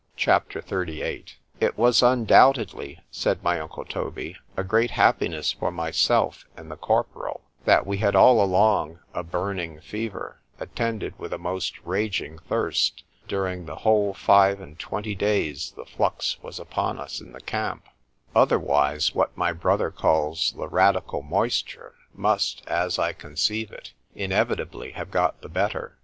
[0.17, 0.59] C H A P.
[0.61, 6.75] XXXVIII IT was undoubtedly, said my uncle Toby, a great happiness for myself and the
[6.75, 13.03] corporal, that we had all along a burning fever, attended with a most raging thirst,
[13.27, 17.85] during the whole five and twenty days the flux was upon us in the camp;
[18.35, 25.11] otherwise what my brother calls the radical moisture, must, as I conceive it, inevitably have
[25.11, 25.99] got the better.